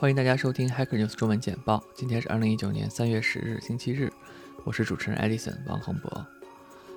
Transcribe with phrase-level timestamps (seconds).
[0.00, 1.84] 欢迎大家收听 Hacker News 中文简报。
[1.94, 4.10] 今天是二零一九年三月十日，星期日。
[4.64, 6.26] 我是主持人 Edison 王恒博。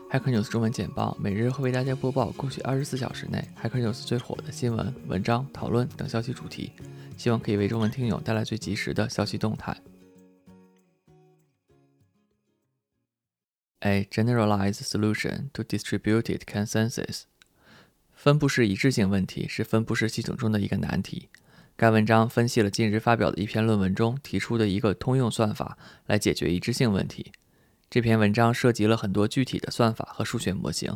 [0.10, 6.72] Hacker News 中文简报每日会为大家播报过去二十四小时内 Hacker News 最火的新闻、文章、讨论等消息主题，
[7.18, 9.76] 希望可以为中文听友带来最及时的消息动态。
[13.82, 17.24] A generalized solution to distributed consensus。
[18.14, 21.28] 分布式一致性问题是分布式系统中的一个难题。
[21.76, 27.32] 该文章分析了近日发表的一篇论文中提出的一个通用算法来解决一致性问题。
[27.90, 30.96] 这篇文章涉及了很多具体的算法和数学模型。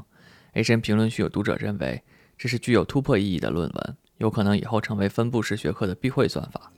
[0.54, 2.04] H N 评论区有读者认为
[2.38, 6.72] 这是具有突破意义的论文，有可能以后成为分布式学科的必会算法。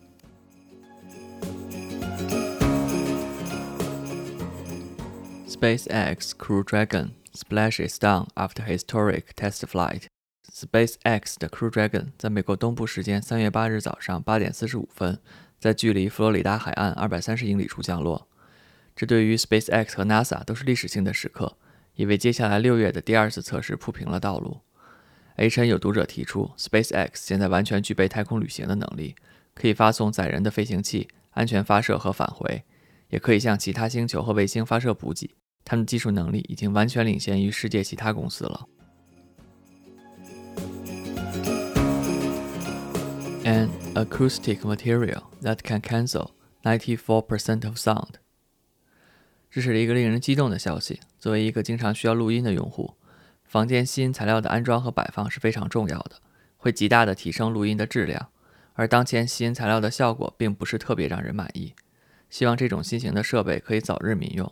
[5.48, 10.04] SpaceX Crew Dragon splashes down after historic test flight.
[10.52, 15.20] SpaceX 的 Crew Dragon 在美国东部时间三月八日早上八点四十五分，
[15.60, 18.28] 在距离佛罗里达海岸二百三十英里处降落。
[18.96, 21.58] 这对于 SpaceX 和 NASA 都是历史性的时刻，
[21.96, 24.62] 也为接下来六月的第二次测试铺平了道路。
[25.36, 29.16] H N 有读者提出，SpaceX 现在完全具备太空旅行的能力，
[29.54, 32.64] 可以发送载人的飞行器，安全发射和返回，
[33.08, 35.36] 也可以向其他星球和卫星发射补给。
[35.64, 38.68] 他们的技术能力已经完全领先于世界其他公司了。
[43.44, 46.32] An acoustic material that can cancel
[46.64, 48.16] 94% of sound。
[49.50, 51.00] 这是一个令人激动的消息。
[51.18, 52.96] 作为一个经常需要录音的用户，
[53.44, 56.18] 房间吸音材料的安装和摆放是非常重要的，
[56.58, 58.30] 会极大的提升录音的质量。
[58.74, 61.74] 而当前吸音材料的效果并不是特别让人满意。
[62.30, 64.52] 希望这种新型的设备可以早日民用。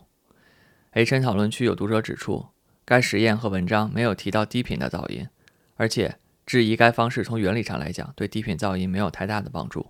[0.92, 2.48] H N 讨论区有读者指出，
[2.84, 5.28] 该实验和文章没有提到低频的噪音，
[5.76, 6.18] 而且。
[6.48, 9.86] 质疑该方式从原理上来讲对低频噪音没有太大的帮助。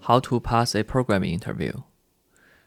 [0.00, 1.82] How to pass a programming interview？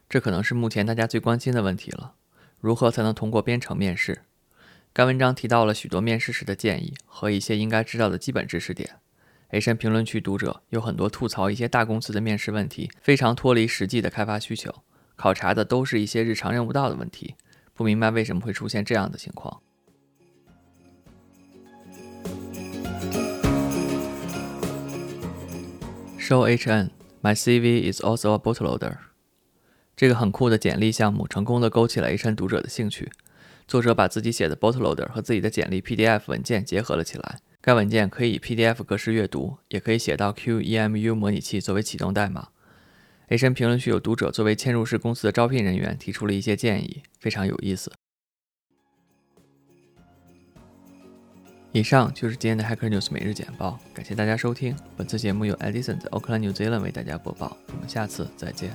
[0.08, 2.14] 这可能是目前大家最关心的问题了。
[2.60, 4.22] 如何才能通过编程面试？
[4.94, 8.98] 该文章提到了许多面试时的建议和一些应该知道的基本知识点。
[9.48, 14.84] H 评论区读者有很多吐槽一些大公司的面试问题非常脱离实际的开发需求。
[15.20, 17.36] 考察的都是一些日常用不到的问题，
[17.74, 19.62] 不明白为什么会出现这样的情况。
[26.18, 26.92] Show HN,
[27.22, 28.96] my CV is also a bootloader。
[29.98, 33.12] 这个很酷的简历项目成功的勾起了 HN 读者的兴趣。
[33.68, 37.40] 作者把自己写的 bootloader 和自己的简历 PDF 文件结合了起来。
[37.60, 42.48] 该文件可以以 PDF 格式阅读，也可以写到 QEMU 模拟器作为启动代码。
[43.30, 47.92] 雷神评论区有读者作为嵌入式公司的招聘人员提出了一些建议，非常有意思。
[51.72, 54.76] 以上就是今天的 Hacker News 每日简报，感谢大家收听。
[54.98, 58.72] 本次节目由 Edison 在 oakland new Zealand 为大家播报，我们下次再见。